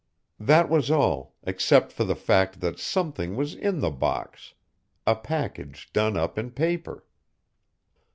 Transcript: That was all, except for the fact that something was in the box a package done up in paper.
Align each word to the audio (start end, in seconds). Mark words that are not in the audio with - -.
That 0.39 0.67
was 0.67 0.89
all, 0.89 1.35
except 1.43 1.91
for 1.91 2.03
the 2.03 2.15
fact 2.15 2.59
that 2.59 2.79
something 2.79 3.35
was 3.35 3.53
in 3.53 3.81
the 3.81 3.91
box 3.91 4.55
a 5.05 5.15
package 5.15 5.93
done 5.93 6.17
up 6.17 6.39
in 6.39 6.49
paper. 6.49 7.05